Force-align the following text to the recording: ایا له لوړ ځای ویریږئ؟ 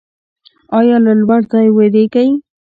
ایا 0.77 0.97
له 1.05 1.13
لوړ 1.21 1.41
ځای 1.51 1.67
ویریږئ؟ 1.73 2.29